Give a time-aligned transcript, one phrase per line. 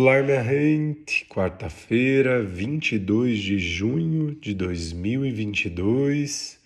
[0.00, 1.24] Olá, minha gente!
[1.24, 6.56] Quarta-feira, 22 de junho de 2022,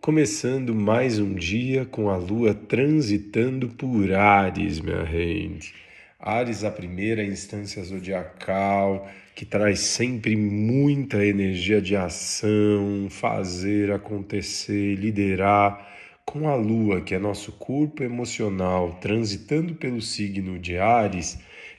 [0.00, 5.74] começando mais um dia com a lua transitando por Ares, minha gente.
[6.20, 15.96] Ares, a primeira instância zodiacal, que traz sempre muita energia de ação, fazer acontecer, liderar.
[16.24, 21.38] Com a lua, que é nosso corpo emocional, transitando pelo signo de Ares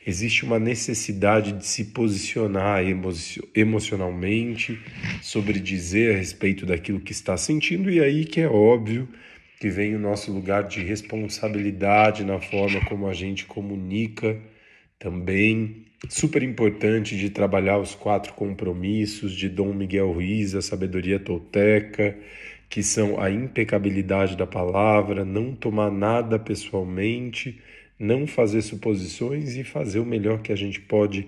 [0.09, 2.83] existe uma necessidade de se posicionar
[3.55, 4.79] emocionalmente
[5.21, 9.07] sobre dizer a respeito daquilo que está sentindo, e aí que é óbvio
[9.59, 14.37] que vem o nosso lugar de responsabilidade na forma como a gente comunica
[14.97, 15.85] também.
[16.07, 22.17] Super importante de trabalhar os quatro compromissos de Dom Miguel Ruiz, a sabedoria tolteca,
[22.69, 27.59] que são a impecabilidade da palavra, não tomar nada pessoalmente
[27.99, 31.27] não fazer suposições e fazer o melhor que a gente pode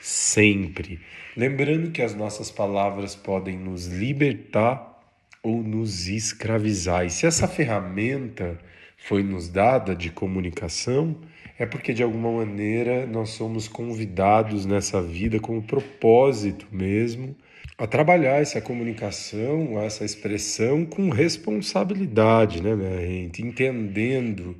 [0.00, 0.98] sempre.
[1.36, 5.00] Lembrando que as nossas palavras podem nos libertar
[5.42, 7.06] ou nos escravizar.
[7.06, 8.58] E se essa ferramenta
[8.96, 11.16] foi nos dada de comunicação,
[11.58, 17.36] é porque de alguma maneira nós somos convidados nessa vida com o propósito mesmo
[17.76, 23.40] a trabalhar essa comunicação, essa expressão com responsabilidade, né, minha gente?
[23.40, 24.56] Entendendo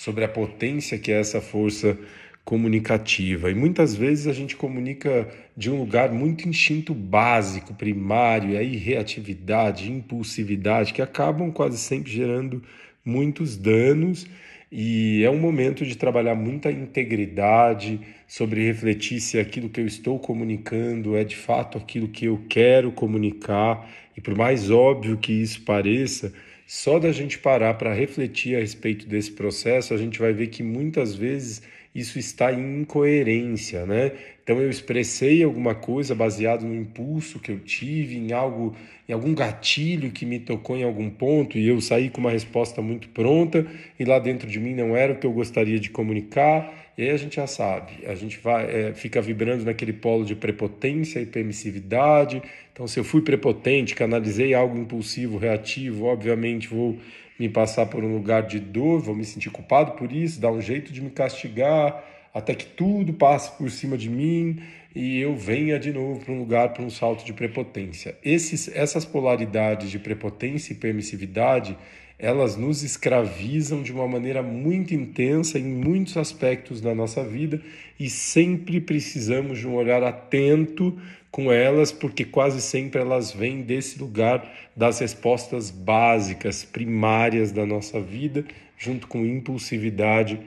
[0.00, 1.98] sobre a potência que é essa força
[2.42, 3.50] comunicativa.
[3.50, 8.76] E muitas vezes a gente comunica de um lugar muito instinto básico, primário, e aí
[8.78, 12.62] reatividade, impulsividade, que acabam quase sempre gerando
[13.04, 14.26] muitos danos.
[14.72, 20.18] E é um momento de trabalhar muita integridade sobre refletir se aquilo que eu estou
[20.18, 23.86] comunicando é de fato aquilo que eu quero comunicar.
[24.16, 26.32] E por mais óbvio que isso pareça,
[26.72, 30.62] só da gente parar para refletir a respeito desse processo, a gente vai ver que
[30.62, 31.60] muitas vezes
[31.94, 34.12] isso está em incoerência, né?
[34.42, 38.74] Então eu expressei alguma coisa baseado no impulso que eu tive, em algo,
[39.08, 42.80] em algum gatilho que me tocou em algum ponto e eu saí com uma resposta
[42.80, 43.66] muito pronta
[43.98, 47.10] e lá dentro de mim não era o que eu gostaria de comunicar e aí
[47.12, 51.24] a gente já sabe, a gente vai, é, fica vibrando naquele polo de prepotência e
[51.24, 52.42] permissividade.
[52.74, 56.98] Então, se eu fui prepotente, canalizei algo impulsivo, reativo, obviamente vou
[57.40, 60.60] me passar por um lugar de dor, vou me sentir culpado por isso, dar um
[60.60, 64.60] jeito de me castigar, até que tudo passe por cima de mim
[64.94, 68.14] e eu venha de novo para um lugar, para um salto de prepotência.
[68.22, 71.78] Esses, essas polaridades de prepotência e permissividade
[72.20, 77.62] elas nos escravizam de uma maneira muito intensa em muitos aspectos da nossa vida
[77.98, 83.98] e sempre precisamos de um olhar atento com elas, porque quase sempre elas vêm desse
[83.98, 88.44] lugar das respostas básicas, primárias da nossa vida,
[88.76, 90.40] junto com impulsividade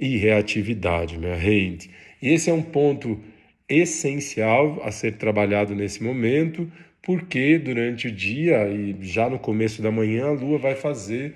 [0.00, 1.90] e reatividade, minha gente.
[2.20, 3.20] E esse é um ponto
[3.68, 6.70] essencial a ser trabalhado nesse momento,
[7.02, 11.34] porque durante o dia e já no começo da manhã a Lua vai fazer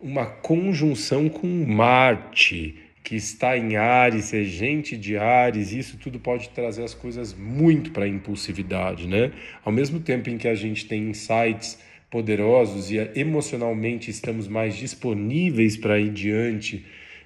[0.00, 6.84] uma conjunção com Marte, que está em Ares, regente de Ares, isso tudo pode trazer
[6.84, 9.32] as coisas muito para a impulsividade, né?
[9.64, 11.78] Ao mesmo tempo em que a gente tem insights
[12.10, 16.84] poderosos e emocionalmente estamos mais disponíveis para ir diante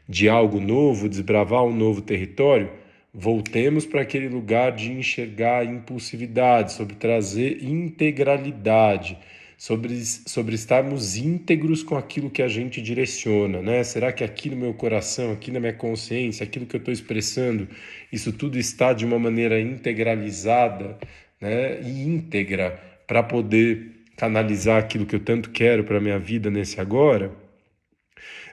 [0.08, 2.70] de algo novo, desbravar um novo território,
[3.18, 9.16] Voltemos para aquele lugar de enxergar impulsividade, sobre trazer integralidade,
[9.56, 13.82] sobre, sobre estarmos íntegros com aquilo que a gente direciona, né?
[13.84, 17.66] Será que aqui no meu coração, aqui na minha consciência, aquilo que eu estou expressando,
[18.12, 20.98] isso tudo está de uma maneira integralizada
[21.40, 21.80] né?
[21.80, 26.80] e íntegra para poder canalizar aquilo que eu tanto quero para a minha vida nesse
[26.80, 27.32] agora?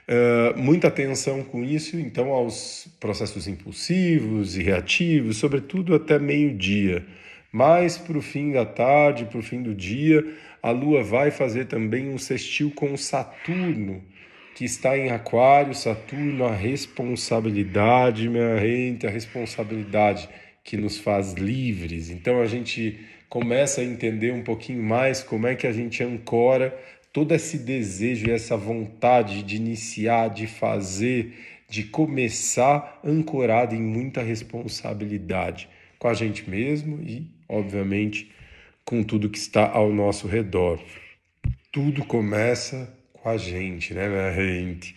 [0.06, 7.06] Uh, muita atenção com isso, então, aos processos impulsivos e reativos, sobretudo até meio-dia.
[7.54, 10.26] Mas para o fim da tarde, para o fim do dia,
[10.60, 14.02] a Lua vai fazer também um sextil com Saturno,
[14.56, 15.72] que está em Aquário.
[15.72, 20.28] Saturno, a responsabilidade, minha gente, a responsabilidade
[20.64, 22.10] que nos faz livres.
[22.10, 22.98] Então a gente
[23.28, 26.76] começa a entender um pouquinho mais como é que a gente ancora
[27.12, 31.32] todo esse desejo e essa vontade de iniciar, de fazer,
[31.68, 35.68] de começar ancorado em muita responsabilidade
[36.04, 38.30] com a gente mesmo e, obviamente,
[38.84, 40.80] com tudo que está ao nosso redor.
[41.72, 44.94] Tudo começa com a gente, né, minha gente?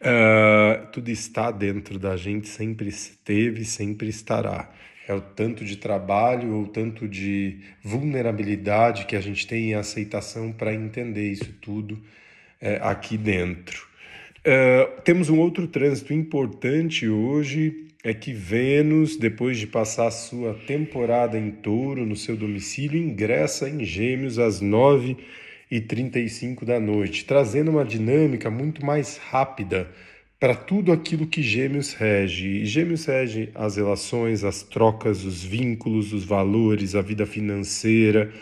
[0.00, 4.72] Uh, tudo está dentro da gente, sempre esteve, sempre estará
[5.08, 10.52] é o tanto de trabalho ou tanto de vulnerabilidade que a gente tem em aceitação
[10.52, 11.98] para entender isso tudo
[12.60, 13.87] é, aqui dentro.
[14.48, 21.38] Uh, temos um outro trânsito importante hoje, é que Vênus, depois de passar sua temporada
[21.38, 25.18] em touro no seu domicílio, ingressa em Gêmeos às 9
[25.70, 29.90] e 35 da noite, trazendo uma dinâmica muito mais rápida
[30.40, 32.62] para tudo aquilo que Gêmeos rege.
[32.62, 38.32] E Gêmeos rege as relações, as trocas, os vínculos, os valores, a vida financeira.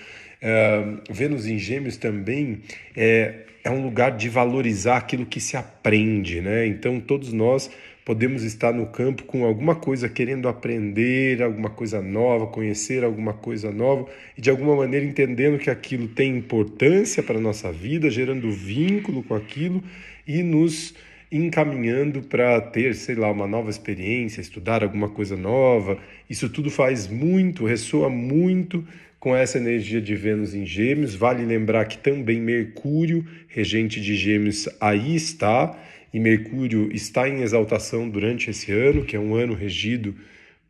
[0.41, 2.61] Uh, Vênus em Gêmeos também
[2.95, 6.69] é, é um lugar de valorizar aquilo que se aprende, né?
[6.69, 7.69] Então todos nós
[8.05, 13.73] podemos estar no campo com alguma coisa querendo aprender, alguma coisa nova, conhecer alguma coisa
[13.73, 14.07] nova
[14.39, 19.25] e de alguma maneira entendendo que aquilo tem importância para a nossa vida, gerando vínculo
[19.25, 19.83] com aquilo
[20.25, 20.95] e nos
[21.33, 25.99] encaminhando para ter, sei lá, uma nova experiência, estudar alguma coisa nova.
[26.31, 28.87] Isso tudo faz muito, ressoa muito
[29.19, 31.15] com essa energia de Vênus em Gêmeos.
[31.15, 35.79] Vale lembrar que também Mercúrio, regente de Gêmeos, aí está
[36.13, 40.15] e Mercúrio está em exaltação durante esse ano, que é um ano regido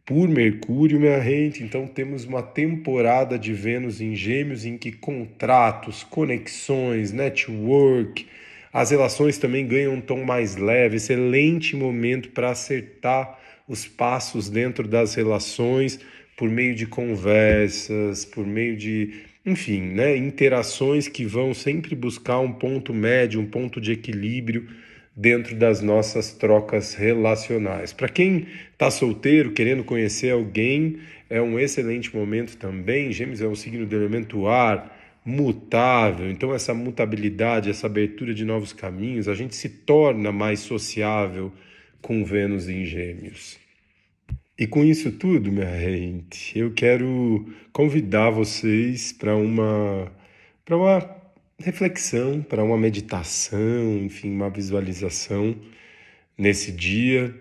[0.04, 1.62] por Mercúrio, minha gente.
[1.62, 8.26] Então temos uma temporada de Vênus em Gêmeos em que contratos, conexões, network,
[8.72, 10.96] as relações também ganham um tom mais leve.
[10.96, 15.98] Excelente momento para acertar os passos dentro das relações
[16.36, 22.52] por meio de conversas, por meio de, enfim, né, interações que vão sempre buscar um
[22.52, 24.68] ponto médio, um ponto de equilíbrio
[25.16, 27.92] dentro das nossas trocas relacionais.
[27.92, 30.98] Para quem está solteiro, querendo conhecer alguém,
[31.30, 33.10] é um excelente momento também.
[33.10, 34.94] Gêmeos é um signo do elemento ar,
[35.24, 41.52] mutável, então essa mutabilidade, essa abertura de novos caminhos, a gente se torna mais sociável
[42.00, 43.65] com Vênus em Gêmeos.
[44.58, 50.10] E com isso tudo, minha gente, eu quero convidar vocês para uma
[50.64, 51.16] para uma
[51.58, 55.54] reflexão, para uma meditação, enfim, uma visualização
[56.38, 57.34] nesse dia.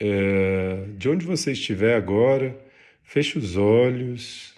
[0.00, 2.54] É, de onde você estiver agora,
[3.02, 4.54] feche os olhos,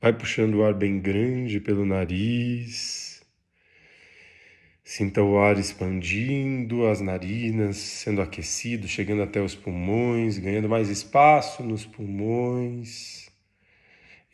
[0.00, 3.09] vai puxando o ar bem grande pelo nariz.
[4.92, 11.62] Sinta o ar expandindo, as narinas sendo aquecido, chegando até os pulmões, ganhando mais espaço
[11.62, 13.30] nos pulmões.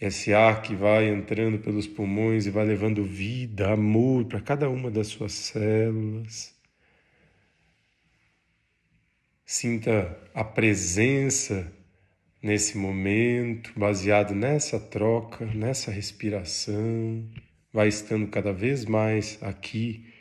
[0.00, 4.90] Esse ar que vai entrando pelos pulmões e vai levando vida, amor para cada uma
[4.90, 6.54] das suas células.
[9.44, 11.70] Sinta a presença
[12.42, 17.28] nesse momento, baseado nessa troca, nessa respiração.
[17.70, 20.15] Vai estando cada vez mais aqui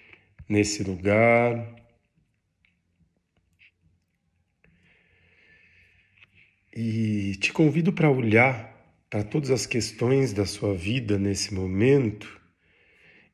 [0.48, 1.76] nesse lugar.
[6.74, 8.76] E te convido para olhar
[9.10, 12.42] para todas as questões da sua vida nesse momento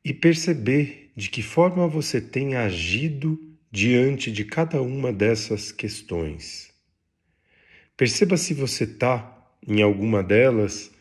[0.04, 3.38] e perceber de que forma você tem agido
[3.70, 6.72] diante de cada uma dessas questões.
[7.96, 9.28] Perceba se você está
[9.66, 10.92] em alguma delas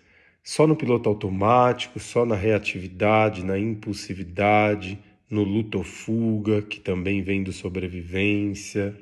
[0.44, 5.00] só no piloto automático, só na reatividade, na impulsividade,
[5.31, 8.94] no luto ou fuga, que também vem do sobrevivência.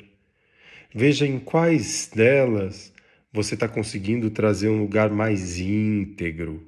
[0.94, 2.94] Veja em quais delas
[3.34, 6.66] você está conseguindo trazer um lugar mais íntegro,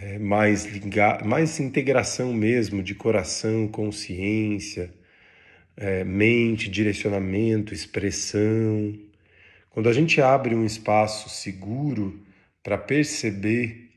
[0.00, 0.18] né?
[0.18, 4.94] mais, ligar, mais integração mesmo de coração, consciência,
[5.76, 8.96] é, mente, direcionamento, expressão.
[9.70, 12.20] Quando a gente abre um espaço seguro
[12.62, 13.87] para perceber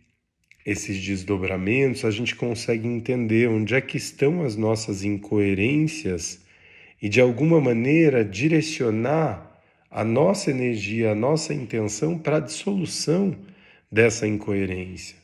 [0.66, 6.42] esses desdobramentos, a gente consegue entender onde é que estão as nossas incoerências
[7.02, 9.52] e de alguma maneira direcionar
[9.90, 13.36] a nossa energia, a nossa intenção para a dissolução
[13.92, 15.18] dessa incoerência,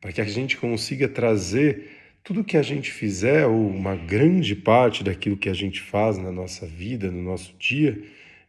[0.00, 1.90] para que a gente consiga trazer
[2.22, 6.30] tudo que a gente fizer, ou uma grande parte daquilo que a gente faz na
[6.30, 8.02] nossa vida, no nosso dia,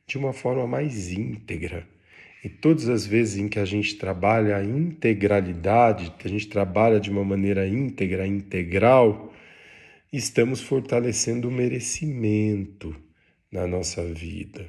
[0.05, 1.87] de uma forma mais íntegra.
[2.43, 6.99] E todas as vezes em que a gente trabalha a integralidade, que a gente trabalha
[6.99, 9.31] de uma maneira íntegra, integral,
[10.11, 12.95] estamos fortalecendo o merecimento
[13.51, 14.67] na nossa vida.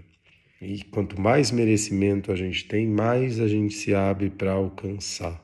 [0.60, 5.42] E quanto mais merecimento a gente tem, mais a gente se abre para alcançar.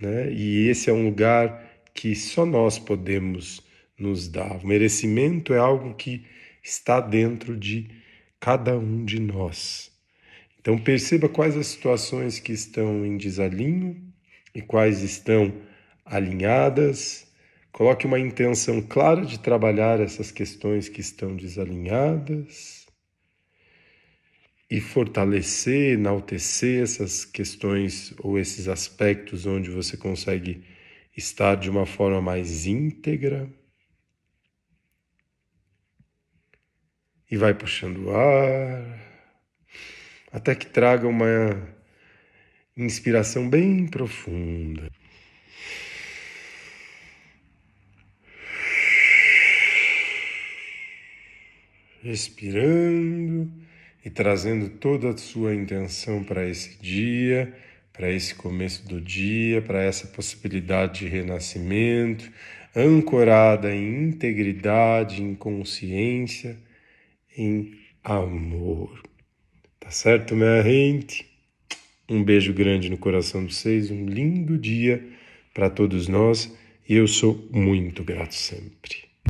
[0.00, 0.32] Né?
[0.32, 3.60] E esse é um lugar que só nós podemos
[3.98, 4.62] nos dar.
[4.62, 6.24] O merecimento é algo que
[6.62, 7.90] está dentro de
[8.38, 9.90] cada um de nós.
[10.66, 14.02] Então perceba quais as situações que estão em desalinho
[14.52, 15.62] e quais estão
[16.04, 17.32] alinhadas.
[17.70, 22.84] Coloque uma intenção clara de trabalhar essas questões que estão desalinhadas
[24.68, 30.64] e fortalecer, enaltecer essas questões ou esses aspectos onde você consegue
[31.16, 33.48] estar de uma forma mais íntegra.
[37.28, 39.05] e vai puxando o ar,
[40.36, 41.66] até que traga uma
[42.76, 44.92] inspiração bem profunda.
[52.02, 53.50] Respirando
[54.04, 57.54] e trazendo toda a sua intenção para esse dia,
[57.94, 62.30] para esse começo do dia, para essa possibilidade de renascimento,
[62.76, 66.58] ancorada em integridade, em consciência,
[67.34, 69.15] em amor.
[69.86, 71.24] Tá certo, minha gente?
[72.08, 75.00] Um beijo grande no coração de vocês, um lindo dia
[75.54, 76.52] para todos nós
[76.88, 79.05] e eu sou muito grato sempre.